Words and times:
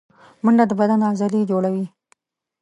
منډه 0.43 0.65
د 0.67 0.71
بدن 0.79 0.99
عضلې 1.09 1.41
جوړوي 1.51 1.85